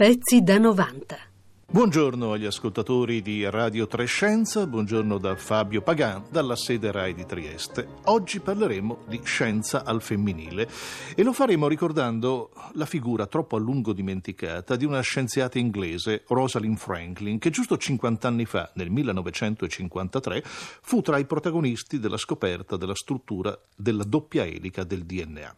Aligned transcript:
Pezzi 0.00 0.40
da 0.42 0.56
90. 0.56 1.18
Buongiorno 1.70 2.32
agli 2.32 2.46
ascoltatori 2.46 3.20
di 3.20 3.44
Radio 3.50 3.86
Trescenza, 3.86 4.66
buongiorno 4.66 5.18
da 5.18 5.36
Fabio 5.36 5.82
Pagan, 5.82 6.24
dalla 6.30 6.56
sede 6.56 6.90
RAI 6.90 7.12
di 7.12 7.26
Trieste. 7.26 7.86
Oggi 8.04 8.40
parleremo 8.40 9.04
di 9.06 9.20
scienza 9.24 9.84
al 9.84 10.00
femminile 10.00 10.66
e 11.14 11.22
lo 11.22 11.34
faremo 11.34 11.68
ricordando 11.68 12.50
la 12.76 12.86
figura 12.86 13.26
troppo 13.26 13.56
a 13.56 13.58
lungo 13.58 13.92
dimenticata 13.92 14.74
di 14.74 14.86
una 14.86 15.02
scienziata 15.02 15.58
inglese, 15.58 16.24
Rosalind 16.28 16.78
Franklin, 16.78 17.38
che 17.38 17.50
giusto 17.50 17.76
50 17.76 18.26
anni 18.26 18.46
fa, 18.46 18.70
nel 18.76 18.88
1953, 18.88 20.42
fu 20.80 21.02
tra 21.02 21.18
i 21.18 21.26
protagonisti 21.26 21.98
della 21.98 22.16
scoperta 22.16 22.78
della 22.78 22.94
struttura 22.94 23.54
della 23.76 24.04
doppia 24.04 24.46
elica 24.46 24.82
del 24.82 25.04
DNA. 25.04 25.56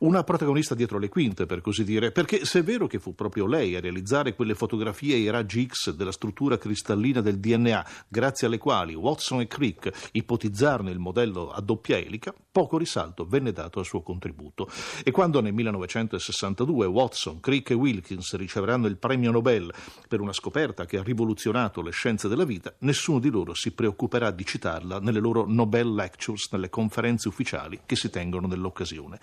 Una 0.00 0.24
protagonista 0.24 0.74
dietro 0.74 0.98
le 0.98 1.08
quinte, 1.08 1.46
per 1.46 1.60
così 1.60 1.84
dire, 1.84 2.10
perché 2.10 2.44
se 2.44 2.60
è 2.60 2.62
vero 2.62 2.86
che 2.86 2.98
fu 2.98 3.14
proprio 3.14 3.46
lei 3.46 3.76
a 3.76 3.80
realizzare 3.80 4.34
quelle 4.34 4.54
fotografie 4.54 5.14
ai 5.14 5.30
raggi 5.30 5.66
X 5.66 5.92
della 5.92 6.12
struttura 6.12 6.58
cristallina 6.58 7.20
del 7.20 7.38
DNA, 7.38 7.86
grazie 8.08 8.46
alle 8.46 8.58
quali 8.58 8.94
Watson 8.94 9.40
e 9.40 9.46
Crick 9.46 10.10
ipotizzarono 10.12 10.90
il 10.90 10.98
modello 10.98 11.50
a 11.50 11.60
doppia 11.60 11.98
elica, 11.98 12.34
poco 12.50 12.78
risalto 12.78 13.24
venne 13.24 13.52
dato 13.52 13.78
al 13.78 13.84
suo 13.84 14.02
contributo. 14.02 14.68
E 15.02 15.10
quando 15.10 15.40
nel 15.40 15.52
1962 15.52 16.86
Watson, 16.86 17.40
Crick 17.40 17.70
e 17.70 17.74
Wilkins 17.74 18.34
riceveranno 18.36 18.86
il 18.86 18.96
premio 18.96 19.30
Nobel 19.30 19.72
per 20.08 20.20
una 20.20 20.32
scoperta 20.32 20.84
che 20.84 20.98
ha 20.98 21.02
rivoluzionato 21.02 21.82
le 21.82 21.90
scienze 21.90 22.28
della 22.28 22.44
vita, 22.44 22.74
nessuno 22.78 23.18
di 23.18 23.30
loro 23.30 23.54
si 23.54 23.72
preoccuperà 23.72 24.30
di 24.30 24.44
citarla 24.44 24.98
nelle 24.98 25.20
loro 25.20 25.44
Nobel 25.46 25.94
Lectures, 25.94 26.48
nelle 26.52 26.70
conferenze 26.70 27.28
ufficiali 27.28 27.80
che 27.86 27.96
si 27.96 28.10
tengono 28.10 28.46
nell'occasione. 28.46 29.18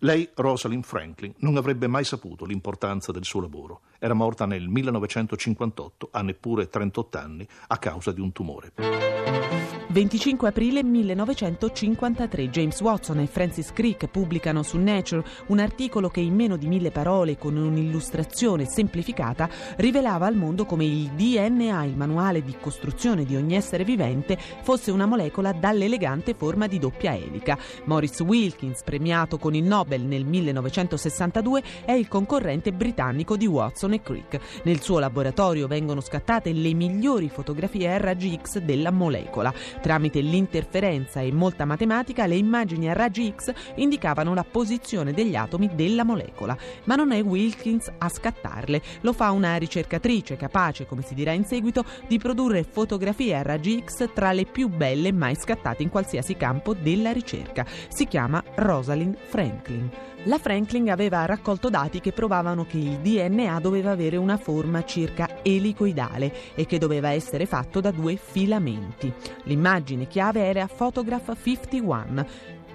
Lei, 0.00 0.28
Rosalind 0.34 0.84
Franklin, 0.84 1.34
non 1.38 1.56
avrebbe 1.56 1.86
mai 1.86 2.04
saputo 2.04 2.44
l'importanza 2.44 3.12
del 3.12 3.24
suo 3.24 3.40
lavoro. 3.40 3.80
Era 3.98 4.14
morta 4.14 4.46
nel 4.46 4.68
1958, 4.68 6.08
a 6.12 6.22
neppure 6.22 6.68
38 6.68 7.18
anni, 7.18 7.46
a 7.68 7.78
causa 7.78 8.12
di 8.12 8.20
un 8.20 8.32
tumore. 8.32 8.72
25 9.94 10.48
aprile 10.48 10.82
1953 10.82 12.50
James 12.50 12.80
Watson 12.80 13.20
e 13.20 13.28
Francis 13.28 13.72
Crick 13.72 14.08
pubblicano 14.08 14.64
su 14.64 14.76
Nature 14.76 15.22
un 15.46 15.60
articolo 15.60 16.08
che 16.08 16.18
in 16.18 16.34
meno 16.34 16.56
di 16.56 16.66
mille 16.66 16.90
parole 16.90 17.38
con 17.38 17.56
un'illustrazione 17.56 18.64
semplificata 18.64 19.48
rivelava 19.76 20.26
al 20.26 20.34
mondo 20.34 20.64
come 20.64 20.84
il 20.84 21.10
DNA, 21.10 21.84
il 21.84 21.96
manuale 21.96 22.42
di 22.42 22.56
costruzione 22.60 23.24
di 23.24 23.36
ogni 23.36 23.54
essere 23.54 23.84
vivente, 23.84 24.36
fosse 24.62 24.90
una 24.90 25.06
molecola 25.06 25.52
dall'elegante 25.52 26.34
forma 26.34 26.66
di 26.66 26.80
doppia 26.80 27.14
elica. 27.14 27.56
Maurice 27.84 28.24
Wilkins, 28.24 28.82
premiato 28.82 29.38
con 29.38 29.54
il 29.54 29.62
Nobel 29.62 30.02
nel 30.02 30.24
1962, 30.24 31.62
è 31.84 31.92
il 31.92 32.08
concorrente 32.08 32.72
britannico 32.72 33.36
di 33.36 33.46
Watson 33.46 33.92
e 33.92 34.02
Crick. 34.02 34.40
Nel 34.64 34.80
suo 34.80 34.98
laboratorio 34.98 35.68
vengono 35.68 36.00
scattate 36.00 36.52
le 36.52 36.74
migliori 36.74 37.28
fotografie 37.28 37.92
a 37.92 37.98
raggi 37.98 38.36
X 38.42 38.58
della 38.58 38.90
molecola. 38.90 39.54
Tramite 39.84 40.22
l'interferenza 40.22 41.20
e 41.20 41.30
molta 41.30 41.66
matematica, 41.66 42.24
le 42.24 42.36
immagini 42.36 42.88
a 42.88 42.94
raggi 42.94 43.30
X 43.36 43.52
indicavano 43.74 44.32
la 44.32 44.42
posizione 44.42 45.12
degli 45.12 45.36
atomi 45.36 45.74
della 45.74 46.04
molecola. 46.04 46.56
Ma 46.84 46.94
non 46.94 47.12
è 47.12 47.20
Wilkins 47.20 47.92
a 47.98 48.08
scattarle, 48.08 48.80
lo 49.02 49.12
fa 49.12 49.30
una 49.30 49.56
ricercatrice 49.56 50.36
capace, 50.36 50.86
come 50.86 51.02
si 51.02 51.12
dirà 51.12 51.32
in 51.32 51.44
seguito, 51.44 51.84
di 52.08 52.16
produrre 52.16 52.64
fotografie 52.64 53.36
a 53.36 53.42
raggi 53.42 53.84
X 53.84 54.08
tra 54.14 54.32
le 54.32 54.46
più 54.46 54.68
belle 54.68 55.12
mai 55.12 55.36
scattate 55.36 55.82
in 55.82 55.90
qualsiasi 55.90 56.34
campo 56.34 56.72
della 56.72 57.12
ricerca. 57.12 57.66
Si 57.88 58.06
chiama 58.06 58.42
Rosalind 58.54 59.18
Franklin. 59.26 60.13
La 60.26 60.38
Franklin 60.38 60.90
aveva 60.90 61.26
raccolto 61.26 61.68
dati 61.68 62.00
che 62.00 62.12
provavano 62.12 62.64
che 62.64 62.78
il 62.78 62.98
DNA 63.00 63.60
doveva 63.60 63.90
avere 63.90 64.16
una 64.16 64.38
forma 64.38 64.82
circa 64.82 65.42
elicoidale 65.42 66.54
e 66.54 66.64
che 66.64 66.78
doveva 66.78 67.10
essere 67.10 67.44
fatto 67.44 67.82
da 67.82 67.90
due 67.90 68.16
filamenti. 68.16 69.12
L'immagine 69.42 70.06
chiave 70.06 70.46
era 70.46 70.66
Photograph 70.66 71.36
51. 71.42 72.26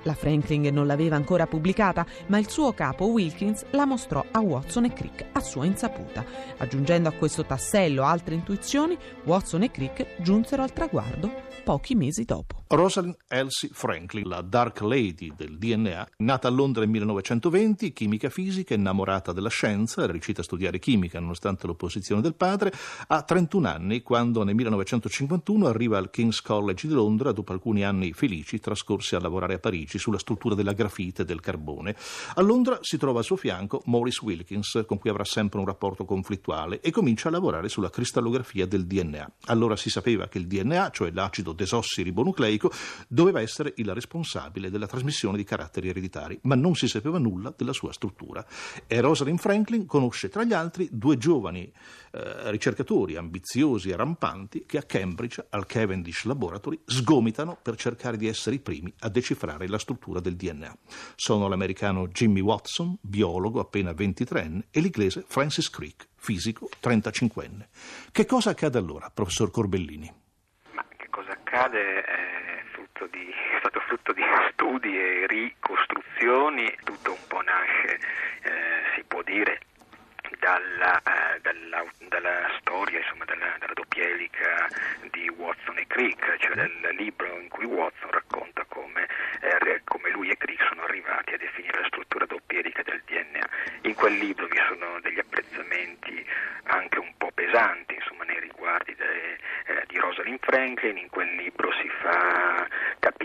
La 0.03 0.13
Franklin 0.13 0.71
non 0.71 0.85
l'aveva 0.85 1.15
ancora 1.15 1.47
pubblicata, 1.47 2.05
ma 2.27 2.37
il 2.37 2.47
suo 2.47 2.71
capo 2.73 3.05
Wilkins 3.05 3.65
la 3.71 3.85
mostrò 3.85 4.23
a 4.29 4.39
Watson 4.39 4.85
e 4.85 4.93
Crick 4.93 5.25
a 5.31 5.39
sua 5.39 5.65
insaputa. 5.65 6.23
Aggiungendo 6.57 7.09
a 7.09 7.13
questo 7.13 7.45
tassello 7.45 8.03
altre 8.03 8.35
intuizioni, 8.35 8.95
Watson 9.23 9.63
e 9.63 9.71
Crick 9.71 10.21
giunsero 10.21 10.61
al 10.61 10.71
traguardo 10.71 11.31
pochi 11.63 11.95
mesi 11.95 12.25
dopo. 12.25 12.58
Rosalind 12.71 13.17
Elsie 13.27 13.71
Franklin, 13.73 14.27
la 14.27 14.41
Dark 14.41 14.81
Lady 14.81 15.33
del 15.35 15.57
DNA, 15.57 16.07
nata 16.17 16.47
a 16.47 16.51
Londra 16.51 16.81
nel 16.81 16.91
1920, 16.91 17.91
chimica 17.93 18.29
fisica, 18.29 18.75
innamorata 18.75 19.31
della 19.31 19.49
scienza, 19.49 20.03
era 20.03 20.11
riuscita 20.11 20.41
a 20.41 20.43
studiare 20.43 20.77
chimica 20.77 21.19
nonostante 21.19 21.65
l'opposizione 21.65 22.21
del 22.21 22.35
padre, 22.35 22.71
ha 23.07 23.23
31 23.23 23.67
anni 23.67 24.03
quando 24.03 24.43
nel 24.43 24.53
1951 24.53 25.65
arriva 25.65 25.97
al 25.97 26.11
King's 26.11 26.43
College 26.43 26.87
di 26.87 26.93
Londra 26.93 27.31
dopo 27.31 27.53
alcuni 27.53 27.83
anni 27.83 28.13
felici 28.13 28.59
trascorsi 28.59 29.15
a 29.15 29.19
lavorare 29.19 29.55
a 29.55 29.59
Parigi 29.59 29.97
sulla 29.97 30.19
struttura 30.19 30.53
della 30.53 30.73
grafite 30.73 31.23
e 31.23 31.25
del 31.25 31.39
carbone. 31.39 31.95
A 32.35 32.41
Londra 32.41 32.77
si 32.81 32.99
trova 32.99 33.17
al 33.17 33.25
suo 33.25 33.35
fianco 33.35 33.81
Maurice 33.85 34.23
Wilkins, 34.23 34.83
con 34.85 34.99
cui 34.99 35.09
avrà 35.09 35.23
sempre 35.23 35.57
un 35.57 35.65
rapporto 35.65 36.05
conflittuale, 36.05 36.81
e 36.81 36.91
comincia 36.91 37.29
a 37.29 37.31
lavorare 37.31 37.67
sulla 37.67 37.89
cristallografia 37.89 38.67
del 38.67 38.85
DNA. 38.85 39.31
Allora 39.45 39.75
si 39.75 39.89
sapeva 39.89 40.27
che 40.27 40.37
il 40.37 40.45
DNA, 40.45 40.91
cioè 40.91 41.09
l'acido 41.09 41.53
desossiribonucleico, 41.53 42.57
doveva 43.07 43.41
essere 43.41 43.73
il 43.77 43.93
responsabile 43.93 44.69
della 44.69 44.87
trasmissione 44.87 45.37
di 45.37 45.43
caratteri 45.43 45.89
ereditari, 45.89 46.39
ma 46.43 46.55
non 46.55 46.75
si 46.75 46.87
sapeva 46.87 47.17
nulla 47.17 47.53
della 47.55 47.73
sua 47.73 47.91
struttura. 47.93 48.45
E 48.87 48.99
Rosalind 49.01 49.39
Franklin 49.39 49.85
conosce 49.85 50.29
tra 50.29 50.43
gli 50.43 50.53
altri 50.53 50.87
due 50.91 51.17
giovani 51.17 51.71
eh, 52.11 52.49
ricercatori 52.49 53.15
ambiziosi 53.15 53.89
e 53.89 53.95
rampanti 53.95 54.65
che 54.65 54.77
a 54.77 54.83
Cambridge, 54.83 55.45
al 55.49 55.65
Cavendish 55.65 56.23
Laboratory, 56.23 56.79
sgomitano 56.85 57.57
per 57.61 57.75
cercare 57.75 58.17
di 58.17 58.27
essere 58.27 58.55
i 58.55 58.59
primi 58.59 58.91
a 58.99 59.09
decifrare 59.09 59.67
la 59.67 59.77
struttura 59.77 60.19
del 60.19 60.35
DNA. 60.35 60.75
Sono 61.15 61.47
l'americano 61.47 62.07
Jimmy 62.07 62.39
Watson, 62.41 62.97
biologo 63.01 63.59
appena 63.59 63.91
23enne, 63.91 64.63
e 64.71 64.79
l'inglese 64.79 65.23
Francis 65.27 65.69
Crick, 65.69 66.07
fisico 66.15 66.69
35enne. 66.81 67.67
Che 68.11 68.25
cosa 68.25 68.51
accade 68.51 68.77
allora, 68.77 69.11
professor 69.13 69.51
Corbellini? 69.51 70.11
Ma 70.73 70.85
che 70.97 71.07
cosa 71.09 71.31
accade? 71.31 72.03
Eh 72.05 72.28
frutto 72.99 73.07
di, 73.07 73.33
stato 73.59 73.79
frutto 73.79 74.11
di 74.11 74.23
studi 74.51 74.97
e 74.97 75.25
ricostruzioni, 75.27 76.75
tutto 76.83 77.11
un 77.11 77.27
po' 77.27 77.41
nasce, 77.41 77.95
eh, 78.41 78.81
si 78.95 79.03
può 79.07 79.21
dire, 79.21 79.59
dalla, 80.39 80.99
eh, 80.99 81.39
dalla, 81.39 81.85
dalla, 82.09 82.49
storia, 82.59 82.99
insomma, 82.99 83.23
dalla, 83.23 83.55
dalla 83.59 83.73
doppia 83.73 84.03
elica 84.03 84.67
di 85.11 85.29
Watson 85.29 85.77
e 85.77 85.87
Crick, 85.87 86.37
cioè 86.39 86.55
del 86.55 86.95
libro 86.97 87.39
in 87.39 87.47
cui 87.47 87.65
Watson 87.65 88.11
racconta 88.11 88.65
come, 88.67 89.07
eh, 89.39 89.81
come 89.85 90.09
lui 90.11 90.29
e 90.29 90.37
Crick 90.37 90.65
sono 90.67 90.83
arrivati 90.83 91.33
a 91.33 91.37
definire 91.37 91.79
la 91.79 91.87
struttura 91.87 92.25
doppia 92.25 92.59
elica 92.59 92.83
del 92.83 93.01
DNA. 93.05 93.49
In 93.83 93.93
quel 93.95 94.17
libro 94.17 94.45
vi 94.47 94.59
sono 94.67 94.99
degli 94.99 95.19
apprezzamenti 95.19 96.25
anche 96.63 96.99
un 96.99 97.13
po' 97.17 97.31
pesanti, 97.33 97.95
insomma, 97.95 98.25
nei 98.25 98.39
riguardi 98.39 98.93
de, 98.95 99.37
eh, 99.65 99.83
di 99.87 99.97
Rosalind 99.97 100.39
Franklin, 100.41 100.97
in 100.97 101.09
quel 101.09 101.33
libro 101.35 101.71
si 101.73 101.89
fa 102.01 102.67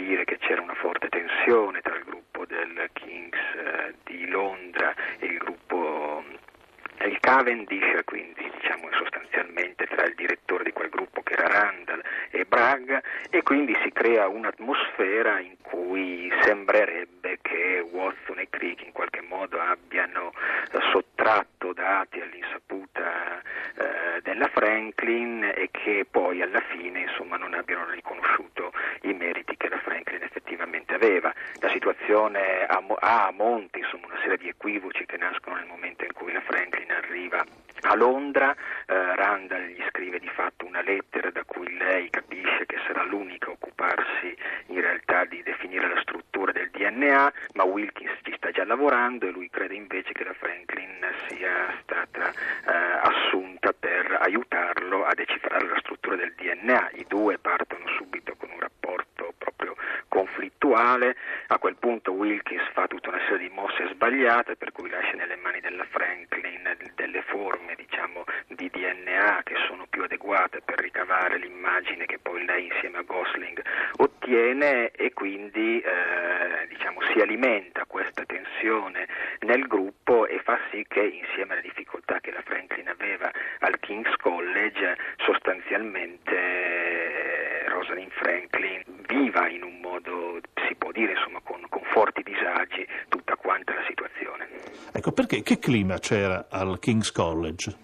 capire 0.04 0.24
che 0.26 0.36
c'era 0.36 0.60
una 0.60 0.74
forte 0.74 1.08
tensione 1.08 1.80
tra 1.80 1.96
il 1.96 2.04
gruppo 2.04 2.44
del 2.44 2.90
Kings 2.92 3.38
eh, 3.56 3.94
di 4.04 4.28
Londra 4.28 4.94
e 5.18 5.24
il 5.24 5.38
gruppo 5.38 6.22
eh, 6.98 7.08
il 7.08 7.18
Cavendish, 7.20 8.04
quindi 8.04 8.50
diciamo 8.60 8.88
sostanzialmente 8.92 9.86
tra 9.86 10.04
il 10.04 10.14
direttore 10.14 10.64
di 10.64 10.72
quel 10.72 10.90
gruppo 10.90 11.22
che 11.22 11.32
era 11.32 11.48
Randall 11.48 12.02
e 12.30 12.44
Bragg 12.44 12.90
e 13.30 13.42
quindi 13.42 13.74
si 13.82 13.90
crea 13.92 14.28
un'atmosfera 14.28 15.40
in 15.40 15.56
cui 15.62 16.30
sembrerebbe 16.42 17.38
che 17.40 17.82
Watson 17.90 18.40
e 18.40 18.48
Crick 18.50 18.84
in 18.84 18.92
qualche 18.92 19.22
modo 19.22 19.58
abbiano 19.58 20.32
eh, 20.70 20.78
sottratto 20.92 21.72
dati 21.72 22.20
all'insaputa 22.20 23.40
eh, 23.76 24.20
della 24.22 24.48
Franklin 24.48 25.50
e 25.54 25.70
che 25.70 26.06
poi 26.10 26.42
alla 26.42 26.60
fine 26.60 27.00
insomma, 27.00 27.36
non 27.36 27.54
abbiano 27.54 27.88
riconosciuto 27.90 28.72
i 29.02 29.12
meriti 29.12 29.56
che 29.56 29.68
la 29.68 29.78
Franklin 29.78 30.22
effettivamente 30.22 30.94
aveva. 30.94 31.32
La 32.14 32.20
situazione 32.20 32.64
ha, 32.66 32.84
ha 33.00 33.26
a 33.26 33.32
monte 33.32 33.78
insomma, 33.78 34.06
una 34.06 34.20
serie 34.20 34.36
di 34.36 34.48
equivoci 34.48 35.04
che 35.04 35.16
nascono 35.16 35.56
nel 35.56 35.66
momento 35.66 36.04
in 36.04 36.12
cui 36.12 36.32
la 36.32 36.40
Franklin 36.42 36.88
arriva 36.92 37.44
a 37.86 37.94
Londra, 37.96 38.54
eh, 38.86 39.16
Randall 39.16 39.66
gli 39.66 39.82
scrive 39.88 40.20
di 40.20 40.28
fatto 40.28 40.64
una 40.64 40.80
lettera 40.82 41.30
da 41.30 41.42
cui 41.44 41.76
lei 41.76 42.08
capisce 42.10 42.66
che 42.66 42.76
sarà 42.86 43.02
l'unica 43.02 43.48
a 43.48 43.54
occuparsi 43.54 44.36
in 44.66 44.80
realtà 44.80 45.24
di 45.24 45.42
definire 45.42 45.88
la 45.92 46.00
struttura 46.02 46.52
del 46.52 46.70
DNA, 46.70 47.32
ma 47.54 47.64
Wilkins 47.64 48.16
ci 48.22 48.32
sta 48.36 48.52
già 48.52 48.64
lavorando 48.64 49.26
e 49.26 49.30
lui 49.30 49.50
crede 49.50 49.74
invece 49.74 50.12
che 50.12 50.22
la 50.22 50.34
Franklin 50.34 51.04
sia 51.26 51.74
stata 51.82 52.30
eh, 52.30 53.00
assunta 53.02 53.72
per 53.72 54.18
aiutarlo 54.20 55.04
a 55.04 55.12
decifrare 55.14 55.66
la 55.66 55.78
struttura 55.80 56.14
del 56.14 56.32
DNA. 56.34 56.90
I 56.92 57.06
due 57.08 57.38
partono 57.38 57.88
subito 57.98 58.36
con 58.36 58.50
un 58.50 58.60
rapporto 58.60 59.34
proprio 59.36 59.74
conflittuale, 60.08 61.16
a 61.48 61.58
quel 61.58 61.76
punto 61.76 62.12
Wilkins 62.12 62.62
fa 62.72 62.86
tutta 62.86 63.08
una 63.10 63.20
serie 63.28 63.48
di 63.48 63.54
mosse 63.54 63.88
sbagliate 63.92 64.56
per 64.56 64.72
cui 64.72 64.88
lascia 64.88 65.14
nelle 65.16 65.36
mani 65.36 65.60
della 65.60 65.84
Franklin 65.90 66.62
del 66.78 66.92
delle 66.94 67.22
forme 67.22 67.74
diciamo, 67.76 68.24
di 68.48 68.70
DNA 68.70 69.42
che 69.44 69.54
sono 69.68 69.86
più 69.88 70.02
adeguate 70.02 70.62
per 70.62 70.80
ricavare 70.80 71.38
l'immagine 71.38 72.06
che 72.06 72.18
poi 72.18 72.44
lei 72.44 72.66
insieme 72.66 72.98
a 72.98 73.02
Gosling 73.02 73.62
ottiene 73.98 74.90
e 74.90 75.12
quindi 75.12 75.80
eh, 75.80 76.66
diciamo, 76.68 77.00
si 77.12 77.20
alimenta 77.20 77.84
questa 77.86 78.24
tensione 78.24 79.06
nel 79.40 79.66
gruppo 79.66 80.26
e 80.26 80.40
fa 80.42 80.58
sì 80.70 80.84
che 80.88 81.02
insieme 81.02 81.52
alle 81.52 81.62
difficoltà 81.62 82.20
che 82.20 82.32
la 82.32 82.42
Franklin 82.42 82.88
aveva 82.88 83.30
al 83.60 83.78
King's 83.80 84.16
College 84.16 84.96
sostanzialmente 85.18 86.34
eh, 86.34 87.68
Rosalind 87.68 88.12
Franklin 88.12 88.82
viva 89.06 89.48
in 89.48 89.62
un 89.62 89.78
modo, 89.80 90.40
si 90.66 90.74
può 90.74 90.90
dire, 90.90 91.12
insomma, 91.12 91.40
con, 91.42 91.64
con 91.68 91.82
forti 91.92 92.22
disagi 92.22 92.86
tutta 93.08 93.36
quanta 93.36 93.74
la 93.74 93.84
situazione. 93.86 94.48
Ecco, 94.92 95.12
perché 95.12 95.32
che 95.44 95.58
clima 95.58 95.98
c'era 95.98 96.46
al 96.50 96.78
King's 96.80 97.12
College? 97.12 97.76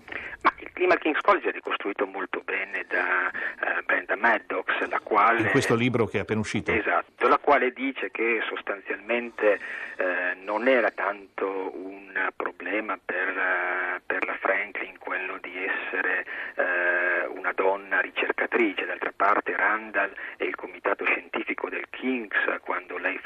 Ma 0.42 0.52
il 0.56 0.72
clima 0.72 0.94
al 0.94 0.98
King's 0.98 1.20
College 1.20 1.50
è 1.50 1.52
ricostruito 1.52 2.06
molto 2.06 2.40
bene 2.42 2.86
da 2.88 3.30
uh, 3.30 3.84
Brenda 3.84 4.16
Maddox, 4.16 4.88
la 4.88 4.98
quale... 5.00 5.42
In 5.42 5.50
questo 5.50 5.74
libro 5.74 6.06
che 6.06 6.16
è 6.16 6.20
appena 6.22 6.40
uscito. 6.40 6.72
Esatto, 6.72 7.28
la 7.28 7.38
quale 7.38 7.72
dice 7.72 8.10
che 8.10 8.40
sostanzialmente 8.48 9.60
eh, 9.96 10.34
non 10.42 10.66
era 10.68 10.90
tanto 10.90 11.70
un 11.76 12.30
problema 12.34 12.98
per, 13.04 13.28
uh, 13.28 14.00
per, 14.06 14.24
la 14.24 14.36
Franklin 14.40 14.96
quello 14.98 15.36
di 15.42 15.52
essere 15.54 16.24
uh, 16.56 17.36
una 17.36 17.52
donna 17.52 18.00
ricercatrice, 18.00 18.86
d'altra 18.86 19.12
parte 19.14 19.54
Randall 19.54 20.14
e 20.38 20.46
il 20.46 20.54
comitato 20.54 21.04
scientifico 21.04 21.68
del 21.68 21.84
King's, 21.90 22.38
quando 22.62 22.96
lei 22.96 23.18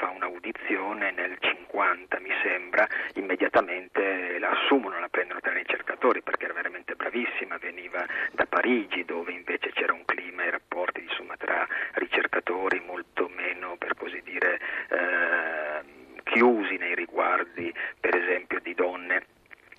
un'audizione 1.05 1.11
nel 1.11 1.37
50 1.39 2.19
mi 2.19 2.29
sembra, 2.41 2.87
immediatamente 3.15 4.39
la 4.39 4.49
assumono, 4.49 4.99
la 4.99 5.09
prendono 5.09 5.39
tra 5.39 5.51
i 5.51 5.57
ricercatori 5.57 6.21
perché 6.21 6.45
era 6.45 6.53
veramente 6.53 6.95
bravissima, 6.95 7.57
veniva 7.57 8.05
da 8.31 8.45
Parigi 8.45 9.05
dove 9.05 9.31
invece 9.31 9.71
c'era 9.71 9.93
un 9.93 10.05
clima 10.05 10.43
e 10.43 10.51
rapporti 10.51 11.01
insomma, 11.01 11.35
tra 11.37 11.67
ricercatori 11.93 12.81
molto 12.85 13.29
meno, 13.35 13.75
per 13.77 13.95
così 13.95 14.21
dire, 14.23 14.59
eh, 14.89 15.83
chiusi 16.23 16.77
nei 16.77 16.95
riguardi 16.95 17.73
per 17.99 18.15
esempio 18.15 18.59
di 18.61 18.73
donne 18.73 19.33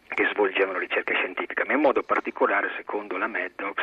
che 0.09 0.29
svolgevano 0.33 0.79
ricerca 0.79 1.13
scientifica, 1.15 1.65
ma 1.67 1.75
in 1.75 1.81
modo 1.81 2.03
particolare, 2.03 2.71
secondo 2.77 3.19
la 3.19 3.27
Maddox, 3.27 3.83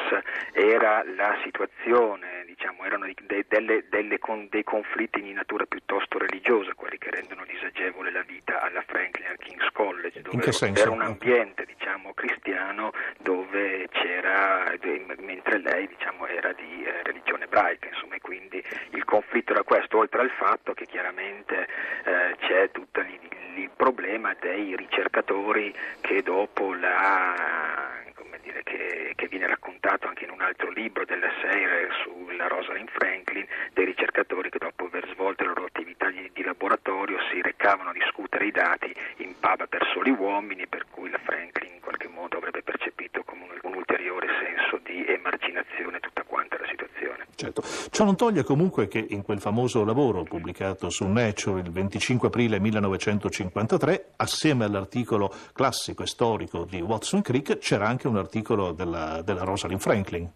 era 0.51 1.03
la 1.15 1.37
situazione, 1.43 2.32
diciamo, 2.63 2.86
erano 2.86 3.07
de, 3.25 3.45
delle, 3.50 3.83
delle 3.89 4.19
con, 4.19 4.48
dei 4.50 4.63
conflitti 4.63 5.21
di 5.21 5.33
natura 5.33 5.65
piuttosto 5.65 6.18
religiosa, 6.18 6.74
quelli 6.75 6.98
che 6.98 7.12
rendono 7.12 7.44
disagevole 7.45 8.10
la 8.10 8.21
vita 8.21 8.62
alla 8.62 8.81
Franklin 8.88 9.27
al 9.27 9.38
King's 9.38 9.69
College, 9.74 10.21
dove 10.21 10.50
era 10.74 10.89
un 10.89 11.01
ambiente 11.01 11.65
diciamo, 11.65 12.13
cristiano 12.13 12.94
dove 13.19 13.89
c'era, 13.92 14.74
mentre 15.19 15.60
lei 15.60 15.88
diciamo, 15.88 16.25
era 16.25 16.54
di 16.54 16.86
eh, 16.86 17.04
religione 17.04 17.45
ebraica, 17.45 17.89
insomma, 17.89 18.15
e 18.15 18.21
quindi 18.21 18.63
il 18.92 19.04
conflitto 19.04 19.51
era 19.51 19.63
questo, 19.63 19.98
oltre 19.98 20.21
al 20.21 20.31
fatto 20.31 20.74
che 20.74 20.86
chiaramente 20.86 21.68
eh, 22.06 22.36
c'è 22.39 22.71
tutto 22.71 23.01
il 23.01 23.69
problema 23.75 24.33
dei 24.39 24.74
ricercatori 24.77 25.75
che 26.00 26.21
dopo 26.21 26.74
la 26.74 28.01
dire, 28.44 28.62
che, 28.63 29.13
che, 29.15 29.27
viene 29.27 29.48
raccontato 29.48 30.07
anche 30.07 30.25
in 30.25 30.30
un 30.30 30.42
altro 30.42 30.69
libro 30.69 31.06
della 31.06 31.31
serie 31.42 31.88
sulla 32.33 32.47
Rosalind 32.47 32.89
Franklin, 32.89 33.45
dei 33.74 33.85
ricercatori 33.85 34.50
che 34.50 34.57
dopo 34.57 34.85
aver 34.85 35.07
svolto 35.13 35.44
le 35.44 35.50
loro 35.50 35.65
attività 35.65 36.09
di, 36.09 36.44
laboratorio 36.44 37.18
si 37.31 37.41
recavano 37.41 37.91
a 37.91 37.94
discutere 37.94 38.47
i 38.47 38.51
dati 38.51 38.94
in 39.18 39.33
pub 39.39 39.68
per 39.69 39.88
soli 39.94 40.09
uomini, 40.09 40.68
per 40.68 40.85
cui 40.89 41.09
la 41.09 41.19
Franklin 41.24 41.74
in 41.75 41.80
qualche 41.80 42.07
modo 42.07 42.38
avrebbe 42.38 42.63
percepito 42.63 43.24
come 43.24 43.44
un, 43.44 43.71
un 43.71 43.75
ulteriore 43.75 44.27
senso 44.41 44.81
di 44.83 45.06
emarginazione 45.06 46.00
tutta 46.00 46.24
quanta 46.24 46.57
la 46.59 46.68
situazione. 46.68 47.27
Certo, 47.35 47.62
ciò 47.91 48.03
non 48.03 48.18
toglie 48.18 48.44
comunque 48.44 48.88
che 48.88 49.06
in 49.09 49.21
quel 49.21 49.39
famoso 49.39 49.86
lavoro 49.86 50.24
pubblicato 50.24 50.89
su 50.89 51.06
Nature 51.06 51.62
il 51.62 51.71
25 51.71 52.27
aprile 52.27 52.59
1953, 52.59 54.13
assieme 54.18 54.65
all'articolo 54.65 55.31
classico 55.53 56.03
e 56.03 56.07
storico 56.07 56.65
di 56.65 56.81
Watson 56.81 57.21
Creek, 57.21 57.59
c'era 57.59 57.88
anche 57.88 58.07
un 58.07 58.18
articolo 58.18 58.71
della, 58.71 59.21
della 59.21 59.44
Rosalind 59.44 59.79
Franklin. 59.79 60.29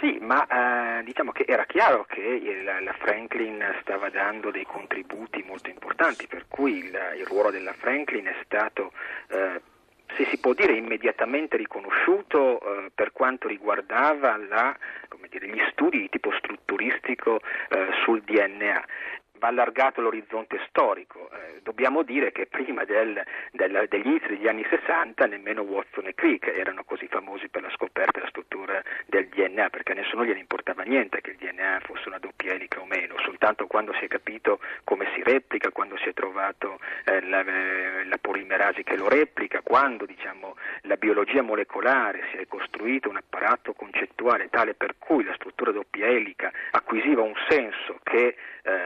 Sì, 0.00 0.18
ma 0.20 0.44
eh, 0.46 0.83
diciamo 1.02 1.32
che 1.32 1.44
era 1.46 1.64
chiaro 1.64 2.04
che 2.04 2.20
il, 2.20 2.64
la 2.64 2.92
Franklin 2.98 3.76
stava 3.80 4.10
dando 4.10 4.50
dei 4.50 4.64
contributi 4.64 5.42
molto 5.46 5.70
importanti, 5.70 6.26
per 6.26 6.46
cui 6.48 6.78
il, 6.78 6.98
il 7.16 7.26
ruolo 7.26 7.50
della 7.50 7.72
Franklin 7.72 8.26
è 8.26 8.36
stato 8.44 8.92
eh, 9.28 9.60
se 10.16 10.26
si 10.26 10.38
può 10.38 10.52
dire 10.52 10.74
immediatamente 10.74 11.56
riconosciuto 11.56 12.60
eh, 12.60 12.90
per 12.94 13.12
quanto 13.12 13.48
riguardava 13.48 14.36
la, 14.36 14.76
dire, 15.28 15.48
gli 15.48 15.62
studi 15.72 15.98
di 15.98 16.08
tipo 16.08 16.30
strutturistico 16.32 17.40
eh, 17.68 17.88
sul 18.04 18.22
DNA 18.22 18.84
va 19.38 19.48
allargato 19.48 20.00
l'orizzonte 20.00 20.58
storico. 20.68 21.28
Eh, 21.32 21.60
dobbiamo 21.62 22.02
dire 22.02 22.32
che 22.32 22.46
prima 22.46 22.84
del, 22.84 23.22
del, 23.50 23.86
degli 23.88 24.06
inizi 24.06 24.28
degli 24.28 24.46
anni 24.46 24.64
60 24.68 25.26
nemmeno 25.26 25.62
Watson 25.62 26.06
e 26.06 26.14
Crick 26.14 26.46
erano 26.46 26.84
così 26.84 27.06
famosi 27.08 27.48
per 27.48 27.62
la 27.62 27.70
scoperta 27.70 28.18
della 28.18 28.30
struttura 28.30 28.82
del 29.06 29.28
DNA, 29.54 29.70
perché 29.70 29.92
a 29.92 29.94
nessuno 29.94 30.24
gliene 30.24 30.40
importava 30.40 30.82
niente 30.82 31.20
che 31.20 31.30
il 31.30 31.36
DNA 31.36 31.80
fosse 31.84 32.08
una 32.08 32.18
doppia 32.18 32.52
elica 32.52 32.80
o 32.80 32.86
meno, 32.86 33.14
soltanto 33.20 33.66
quando 33.66 33.94
si 33.94 34.04
è 34.04 34.08
capito 34.08 34.58
come 34.82 35.06
si 35.14 35.22
replica, 35.22 35.70
quando 35.70 35.96
si 35.96 36.08
è 36.08 36.12
trovato 36.12 36.80
eh, 37.04 37.20
la, 37.22 37.40
eh, 37.44 38.04
la, 38.04 38.18
polimerasi 38.20 38.82
che 38.82 38.96
lo 38.96 39.08
replica, 39.08 39.60
quando 39.62 40.04
diciamo, 40.04 40.56
la 40.82 40.96
biologia 40.96 41.42
molecolare 41.42 42.24
si 42.32 42.38
è 42.38 42.46
costruito 42.46 43.08
un 43.08 43.16
apparato 43.16 43.72
concettuale 43.72 44.48
tale 44.50 44.74
per 44.74 44.96
cui 44.98 45.24
la 45.24 45.34
struttura 45.34 45.70
doppia 45.70 46.06
elica 46.06 46.50
acquisiva 46.72 47.22
un 47.22 47.34
senso 47.48 48.00
che 48.02 48.36
eh, 48.62 48.83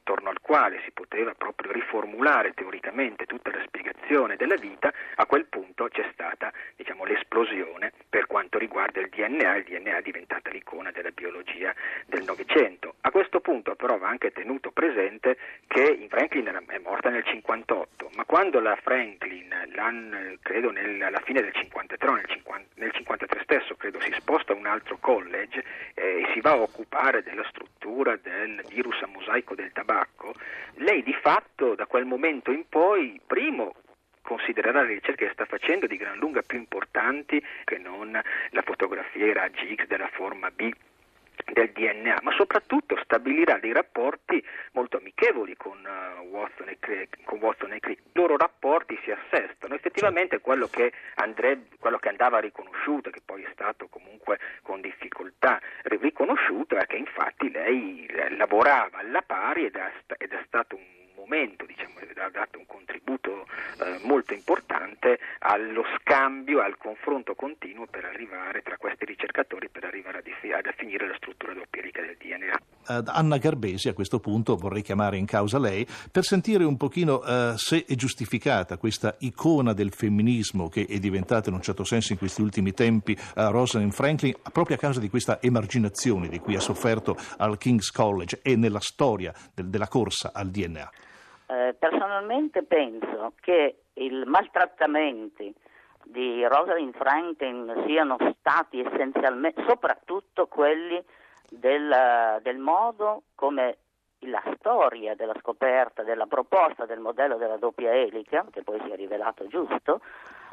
attorno 0.00 0.30
al 0.30 0.40
quale 0.40 0.80
si 0.84 0.90
poteva 0.90 1.34
proprio 1.34 1.72
riformulare 1.72 2.52
teoricamente 2.54 3.26
tutta 3.26 3.50
la 3.50 3.62
spiegazione 3.66 4.36
della 4.36 4.56
vita, 4.56 4.92
a 5.16 5.26
quel 5.26 5.46
punto 5.46 5.88
c'è 5.88 6.08
stata 6.12 6.52
diciamo, 6.74 7.04
l'esplosione 7.04 7.92
per 8.08 8.26
quanto 8.26 8.58
riguarda 8.58 9.00
il 9.00 9.08
DNA, 9.08 9.56
il 9.56 9.64
DNA 9.64 9.98
è 9.98 10.02
diventata 10.02 10.50
l'icona 10.50 10.90
della 10.90 11.10
biologia 11.10 11.74
del 12.06 12.24
Novecento. 12.24 12.94
A 13.02 13.10
questo 13.10 13.40
punto 13.40 13.74
però 13.76 13.98
va 13.98 14.08
anche 14.08 14.32
tenuto 14.32 14.70
presente 14.70 15.36
che 15.66 16.06
Franklin 16.08 16.64
è 16.66 16.78
morta 16.78 17.10
nel 17.10 17.24
58, 17.24 18.10
ma 18.14 18.24
quando 18.24 18.60
la 18.60 18.76
Franklin, 18.82 19.48
credo 20.42 20.70
nel, 20.70 21.02
alla 21.02 21.20
fine 21.20 21.42
del 21.42 21.52
53, 21.52 22.12
nel, 22.12 22.26
50, 22.26 22.68
nel 22.76 22.92
53 22.92 23.40
stesso, 23.42 23.76
credo 23.76 24.00
si 24.00 24.12
sposta 24.16 24.52
a 24.52 24.56
un 24.56 24.66
altro 24.66 24.96
college 24.98 25.62
eh, 25.94 26.22
e 26.22 26.30
si 26.32 26.40
va 26.40 26.52
a 26.52 26.60
occupare 26.60 27.22
della 27.22 27.44
struttura 27.48 27.69
del 28.22 28.62
virus 28.68 29.00
a 29.02 29.06
mosaico 29.06 29.54
del 29.54 29.72
tabacco, 29.72 30.34
lei 30.74 31.02
di 31.02 31.14
fatto 31.14 31.74
da 31.74 31.86
quel 31.86 32.04
momento 32.04 32.50
in 32.50 32.68
poi, 32.68 33.20
primo, 33.26 33.74
considererà 34.22 34.82
le 34.82 34.94
ricerche 34.94 35.26
che 35.26 35.32
sta 35.32 35.46
facendo 35.46 35.86
di 35.86 35.96
gran 35.96 36.18
lunga 36.18 36.42
più 36.42 36.58
importanti 36.58 37.42
che 37.64 37.78
non 37.78 38.12
la 38.50 38.62
fotografia 38.62 39.32
raggi 39.32 39.74
X 39.74 39.86
della 39.86 40.08
forma 40.12 40.50
B 40.50 40.70
del 41.52 41.70
DNA, 41.70 42.20
ma 42.22 42.32
soprattutto 42.32 42.98
stabilirà 43.02 43.58
dei 43.58 43.72
rapporti 43.72 44.44
molto 44.72 44.98
amichevoli 44.98 45.56
con, 45.56 45.78
uh, 45.78 46.22
Watson, 46.26 46.68
e 46.68 46.76
Crick, 46.78 47.24
con 47.24 47.38
Watson 47.40 47.72
e 47.72 47.80
Crick. 47.80 48.02
I 48.06 48.10
loro 48.12 48.36
rapporti 48.36 48.98
si 49.02 49.10
assestano. 49.10 49.74
Effettivamente 49.74 50.40
quello 50.40 50.68
che, 50.68 50.92
andrebbe, 51.14 51.76
quello 51.78 51.98
che 51.98 52.08
andava 52.08 52.38
riconosciuto, 52.38 53.10
che 53.10 53.20
poi 53.24 53.42
è 53.42 53.48
stato 53.52 53.88
comunque 53.88 53.99
riconosciuto, 56.20 56.76
è 56.76 56.86
che 56.86 56.96
infatti 56.96 57.50
lei 57.50 58.06
lavorava 58.36 58.98
alla 58.98 59.22
pari 59.22 59.64
ed 59.64 59.76
è, 59.76 59.92
ed 60.18 60.32
è 60.32 60.42
stato 60.46 60.76
un 60.76 60.82
momento, 61.14 61.64
diciamo, 61.64 61.94
ha 62.16 62.28
dato 62.28 62.58
un 62.58 62.66
contributo 62.66 63.46
eh, 63.80 63.98
molto 64.02 64.34
importante 64.34 65.18
allo 65.38 65.84
al 66.70 66.78
confronto 66.78 67.34
continuo 67.34 67.86
per 67.86 68.04
arrivare 68.04 68.62
tra 68.62 68.76
questi 68.76 69.04
ricercatori 69.04 69.68
per 69.68 69.84
arrivare 69.84 70.18
a, 70.18 70.22
defi- 70.22 70.52
a 70.52 70.60
definire 70.60 71.08
la 71.08 71.16
struttura 71.16 71.52
doppia 71.52 71.82
del 71.82 72.16
DNA. 72.16 72.58
Uh, 72.86 73.02
Anna 73.06 73.36
Garbesi 73.36 73.88
a 73.88 73.92
questo 73.92 74.20
punto 74.20 74.56
vorrei 74.56 74.82
chiamare 74.82 75.16
in 75.16 75.26
causa 75.26 75.58
lei 75.58 75.86
per 76.10 76.22
sentire 76.22 76.64
un 76.64 76.76
pochino 76.76 77.16
uh, 77.16 77.56
se 77.56 77.84
è 77.86 77.94
giustificata 77.94 78.78
questa 78.78 79.16
icona 79.20 79.72
del 79.72 79.92
femminismo 79.92 80.68
che 80.68 80.86
è 80.88 80.98
diventata 80.98 81.50
in 81.50 81.56
un 81.56 81.62
certo 81.62 81.84
senso 81.84 82.12
in 82.12 82.18
questi 82.18 82.40
ultimi 82.40 82.72
tempi 82.72 83.12
uh, 83.12 83.50
Rosalind 83.50 83.92
Franklin 83.92 84.34
proprio 84.52 84.76
a 84.76 84.78
causa 84.78 85.00
di 85.00 85.10
questa 85.10 85.42
emarginazione 85.42 86.28
di 86.28 86.38
cui 86.38 86.54
ha 86.54 86.60
sofferto 86.60 87.16
al 87.38 87.58
King's 87.58 87.90
College 87.90 88.40
e 88.42 88.56
nella 88.56 88.80
storia 88.80 89.32
del, 89.54 89.68
della 89.68 89.88
corsa 89.88 90.30
al 90.32 90.48
DNA. 90.48 90.90
Eh, 91.46 91.74
personalmente 91.78 92.62
penso 92.62 93.34
che 93.40 93.82
i 93.94 94.22
maltrattamenti 94.24 95.52
di 96.10 96.46
Rosalind 96.46 96.94
Franklin 96.94 97.84
siano 97.86 98.16
stati 98.38 98.80
essenzialmente, 98.80 99.64
soprattutto 99.66 100.46
quelli 100.46 101.02
del, 101.48 102.40
del 102.42 102.58
modo 102.58 103.22
come 103.34 103.78
la 104.24 104.42
storia 104.56 105.14
della 105.14 105.34
scoperta, 105.40 106.02
della 106.02 106.26
proposta 106.26 106.84
del 106.84 107.00
modello 107.00 107.36
della 107.36 107.56
doppia 107.56 107.92
elica, 107.92 108.44
che 108.50 108.62
poi 108.62 108.80
si 108.84 108.90
è 108.90 108.96
rivelato 108.96 109.46
giusto, 109.46 110.00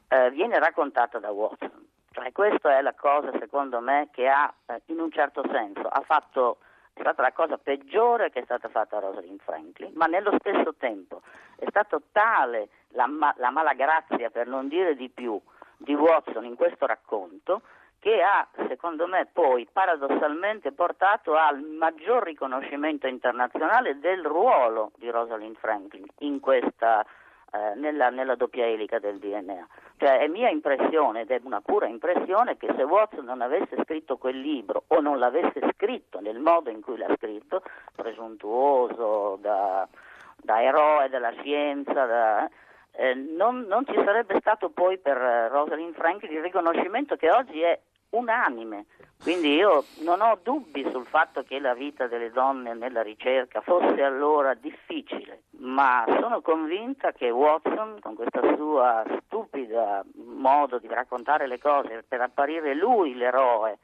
eh, 0.08 0.30
viene 0.32 0.60
raccontata 0.60 1.20
da 1.20 1.32
Watson. 1.32 1.86
Cioè, 2.12 2.32
questa 2.32 2.78
è 2.78 2.82
la 2.82 2.94
cosa, 2.94 3.32
secondo 3.40 3.80
me, 3.80 4.10
che 4.12 4.28
ha, 4.28 4.52
eh, 4.68 4.82
in 4.86 5.00
un 5.00 5.12
certo 5.12 5.44
senso, 5.52 5.90
fatto, 6.06 6.58
è 6.94 7.02
stata 7.02 7.22
la 7.22 7.34
cosa 7.34 7.58
peggiore 7.58 8.32
che 8.32 8.40
è 8.40 8.44
stata 8.44 8.70
fatta 8.70 8.98
a 8.98 9.02
Rosalind 9.02 9.42
Franklin, 9.42 9.92
ma 9.96 10.06
nello 10.06 10.34
stesso 10.40 10.74
tempo 10.76 11.22
è 11.58 11.66
stata 11.70 12.00
tale 12.12 12.70
la, 12.90 13.08
la 13.38 13.50
malagrazia, 13.50 14.30
per 14.30 14.48
non 14.48 14.68
dire 14.68 14.96
di 14.96 15.10
più, 15.10 15.40
di 15.78 15.94
Watson 15.94 16.46
in 16.46 16.56
questo 16.56 16.86
racconto, 16.86 17.62
che 18.00 18.22
ha, 18.22 18.48
secondo 18.68 19.08
me, 19.08 19.28
poi 19.32 19.68
paradossalmente 19.72 20.72
portato 20.72 21.36
al 21.36 21.62
maggior 21.62 22.24
riconoscimento 22.24 23.08
internazionale 23.08 24.00
del 24.00 24.24
ruolo 24.24 24.92
di 24.98 25.10
Rosalind 25.10 25.58
Franklin 25.58 26.06
in 26.20 26.40
questa 26.40 27.06
eh, 27.52 27.76
nella, 27.76 28.10
nella, 28.10 28.36
doppia 28.36 28.66
elica 28.66 29.00
del 29.00 29.20
DNA. 29.20 29.68
Cioè 29.98 30.20
è 30.20 30.28
mia 30.28 30.50
impressione, 30.50 31.22
ed 31.22 31.32
è 31.32 31.40
una 31.44 31.62
pura 31.62 31.88
impressione, 31.88 32.58
che 32.58 32.72
se 32.76 32.84
Watson 32.84 33.26
non 33.26 33.42
avesse 33.42 33.78
scritto 33.84 34.18
quel 34.18 34.40
libro 34.40 34.84
o 34.88 35.00
non 35.00 35.18
l'avesse 35.18 35.60
scritto 35.74 36.20
nel 36.20 36.40
modo 36.40 36.70
in 36.70 36.82
cui 36.82 36.98
l'ha 36.98 37.14
scritto, 37.18 37.64
presuntuoso, 37.96 39.38
da, 39.42 39.88
da 40.36 40.62
eroe 40.62 41.10
della 41.10 41.32
scienza, 41.32 42.06
da, 42.06 42.50
eh, 42.98 43.14
non, 43.14 43.66
non, 43.68 43.86
ci 43.86 43.94
sarebbe 43.94 44.38
stato 44.40 44.70
poi 44.70 44.98
per 44.98 45.16
Rosalind 45.52 45.94
Franklin 45.94 46.32
il 46.32 46.42
riconoscimento 46.42 47.16
che 47.16 47.30
oggi 47.30 47.62
è 47.62 47.80
unanime. 48.10 48.86
Quindi 49.22 49.54
io 49.54 49.84
non 50.02 50.22
ho 50.22 50.40
dubbi 50.42 50.88
sul 50.92 51.06
fatto 51.06 51.44
che 51.44 51.60
la 51.60 51.74
vita 51.74 52.08
delle 52.08 52.32
donne 52.32 52.74
nella 52.74 53.02
ricerca 53.02 53.62
fosse 53.62 54.02
allora 54.02 54.54
difficile, 54.56 55.44
ma 55.60 56.06
sono 56.20 56.42
convinta 56.42 57.12
che 57.12 57.30
Watson, 57.30 57.98
con 58.00 58.16
questa 58.16 58.42
sua 58.56 59.04
stupida 59.26 60.04
modo 60.16 60.80
di 60.80 60.88
raccontare 60.88 61.48
le 61.48 61.60
cose 61.60 62.04
per 62.08 62.22
apparire 62.22 62.74
lui 62.74 63.16
l'eroe 63.16 63.78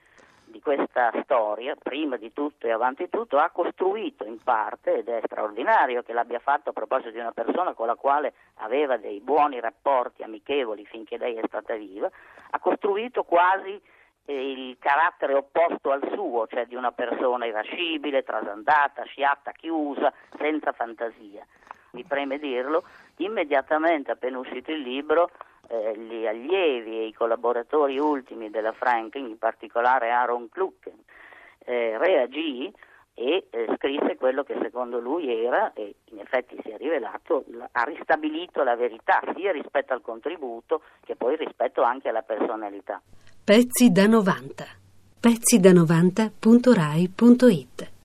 di 0.53 0.61
questa 0.61 1.11
storia, 1.23 1.75
prima 1.75 2.15
di 2.15 2.31
tutto 2.31 2.67
e 2.67 2.71
avanti 2.71 3.09
tutto, 3.09 3.39
ha 3.39 3.49
costruito 3.49 4.23
in 4.23 4.37
parte, 4.43 4.99
ed 4.99 5.09
è 5.09 5.19
straordinario 5.25 6.03
che 6.03 6.13
l'abbia 6.13 6.37
fatto 6.37 6.69
a 6.69 6.73
proposito 6.73 7.09
di 7.09 7.17
una 7.17 7.31
persona 7.31 7.73
con 7.73 7.87
la 7.87 7.95
quale 7.95 8.33
aveva 8.57 8.97
dei 8.97 9.19
buoni 9.19 9.59
rapporti 9.59 10.21
amichevoli 10.21 10.85
finché 10.85 11.17
lei 11.17 11.37
è 11.37 11.41
stata 11.47 11.73
viva, 11.73 12.07
ha 12.51 12.59
costruito 12.59 13.23
quasi 13.23 13.81
il 14.25 14.77
carattere 14.79 15.33
opposto 15.33 15.89
al 15.89 16.07
suo, 16.13 16.45
cioè 16.45 16.67
di 16.67 16.75
una 16.75 16.91
persona 16.91 17.47
irascibile, 17.47 18.23
trasandata, 18.23 19.03
sciatta, 19.05 19.51
chiusa, 19.53 20.13
senza 20.37 20.71
fantasia. 20.71 21.43
Mi 21.93 22.03
preme 22.03 22.37
dirlo, 22.37 22.83
immediatamente 23.17 24.11
appena 24.11 24.37
uscito 24.37 24.71
il 24.71 24.81
libro, 24.81 25.31
eh, 25.73 25.97
gli 25.97 26.27
allievi 26.27 26.99
e 26.99 27.07
i 27.07 27.13
collaboratori 27.13 27.97
ultimi 27.97 28.51
della 28.51 28.73
Franklin, 28.73 29.25
in 29.25 29.39
particolare 29.39 30.11
Aaron 30.11 30.47
Klucken, 30.49 30.93
eh, 31.65 31.97
reagì 31.97 32.71
e 33.15 33.47
eh, 33.49 33.73
scrisse 33.77 34.15
quello 34.15 34.43
che 34.43 34.55
secondo 34.61 34.99
lui 34.99 35.45
era, 35.45 35.73
e 35.73 35.95
in 36.11 36.19
effetti 36.19 36.55
si 36.63 36.69
è 36.69 36.77
rivelato, 36.77 37.43
ha 37.71 37.83
ristabilito 37.83 38.61
la 38.63 38.75
verità 38.75 39.19
sia 39.35 39.51
rispetto 39.51 39.93
al 39.93 40.01
contributo 40.01 40.83
che 41.03 41.15
poi 41.15 41.35
rispetto 41.35 41.81
anche 41.81 42.09
alla 42.09 42.21
personalità. 42.21 43.01
Pezzi 43.43 43.91
da 43.91 44.05
90. 44.07 44.65
Pezzi 45.19 45.59
da 45.59 45.71
90.rai.it 45.71 47.92